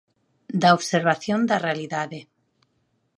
[0.61, 2.19] Da observación da realidade.